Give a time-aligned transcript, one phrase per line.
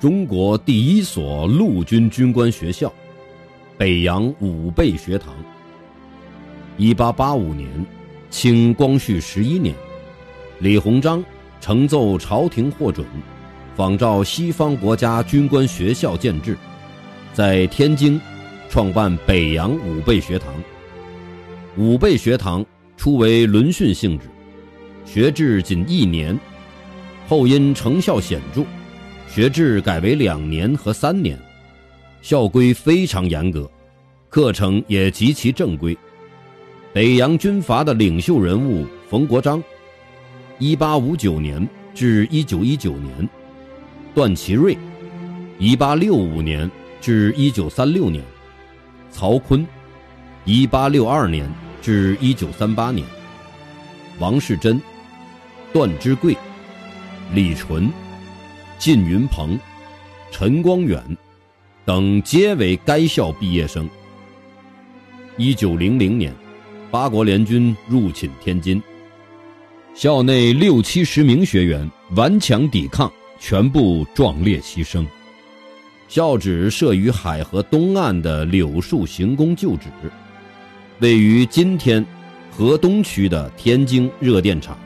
[0.00, 2.92] 中国第一所陆军军官学校——
[3.76, 5.34] 北洋武备学堂。
[6.76, 7.68] 一八八五年，
[8.30, 9.74] 清光绪十一年，
[10.60, 11.24] 李鸿章
[11.60, 13.04] 呈奏朝廷获准，
[13.74, 16.56] 仿照西方国家军官学校建制，
[17.34, 18.20] 在天津
[18.70, 20.54] 创办北洋武备学堂。
[21.76, 22.64] 武备学堂
[22.96, 24.26] 初为轮训性质，
[25.04, 26.38] 学制仅一年，
[27.28, 28.62] 后因成效显著。
[29.30, 31.38] 学制改为两年和三年，
[32.22, 33.70] 校规非常严格，
[34.30, 35.96] 课程也极其正规。
[36.94, 39.62] 北洋军阀的领袖人物冯国璋
[40.58, 43.28] （一八五九年至一九一九年），
[44.14, 44.76] 段祺瑞
[45.60, 46.68] （一八六五年
[47.00, 48.24] 至一九三六年），
[49.12, 49.64] 曹锟
[50.44, 51.48] （一八六二年
[51.82, 53.06] 至一九三八年），
[54.18, 54.80] 王士珍、
[55.72, 56.34] 段芝贵、
[57.34, 57.88] 李纯。
[58.78, 59.58] 靳云鹏、
[60.30, 61.02] 陈光远
[61.84, 63.88] 等皆为该校毕业生。
[65.36, 66.32] 一九零零年，
[66.88, 68.80] 八国联军入侵天津，
[69.94, 75.04] 校内六七十名学员顽强抵抗，全部壮烈牺牲。
[76.06, 79.88] 校址设于海河东岸的柳树行宫旧址，
[81.00, 82.04] 位于今天
[82.48, 84.78] 河东区的天津热电厂。